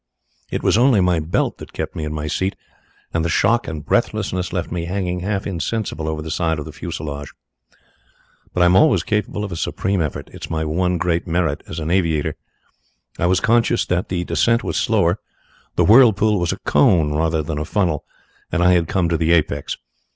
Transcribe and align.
It 0.49 0.63
was 0.63 0.79
only 0.79 0.99
my 0.99 1.19
belt 1.19 1.59
that 1.59 1.73
kept 1.73 1.95
me 1.95 2.05
in 2.05 2.11
my 2.11 2.25
seat, 2.25 2.55
and 3.13 3.23
the 3.23 3.29
shock 3.29 3.67
and 3.67 3.85
breathlessness 3.85 4.51
left 4.51 4.71
me 4.71 4.85
hanging 4.85 5.19
half 5.19 5.45
insensible 5.45 6.07
over 6.07 6.23
the 6.23 6.31
side 6.31 6.57
of 6.57 6.65
the 6.65 6.71
fuselage. 6.71 7.31
But 8.51 8.63
I 8.63 8.65
am 8.65 8.75
always 8.75 9.03
capable 9.03 9.43
of 9.43 9.51
a 9.51 9.55
supreme 9.55 10.01
effort 10.01 10.27
it 10.33 10.45
is 10.45 10.49
my 10.49 10.65
one 10.65 10.97
great 10.97 11.27
merit 11.27 11.61
as 11.67 11.77
an 11.79 11.91
aviator. 11.91 12.35
I 13.19 13.27
was 13.27 13.39
conscious 13.39 13.85
that 13.85 14.09
the 14.09 14.23
descent 14.23 14.63
was 14.63 14.75
slower. 14.75 15.19
The 15.75 15.85
whirlpool 15.85 16.39
was 16.39 16.51
a 16.51 16.57
cone 16.65 17.13
rather 17.13 17.43
than 17.43 17.59
a 17.59 17.63
funnel, 17.65 18.03
and 18.51 18.63
I 18.63 18.71
had 18.71 18.87
come 18.87 19.07
to 19.09 19.17
the 19.17 19.31
apex. 19.33 19.77